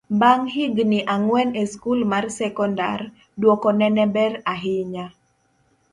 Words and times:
bang' 0.19 0.47
higni 0.55 0.99
ang'wen 1.15 1.49
e 1.61 1.63
skul 1.73 1.99
mar 2.11 2.25
sekondar, 2.39 2.99
dwokone 3.41 3.87
ne 3.97 4.05
ber 4.15 4.31
ahinya 4.53 5.05